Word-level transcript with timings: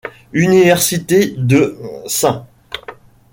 Université 0.33 1.35
de 1.37 1.75
St. 2.07 2.41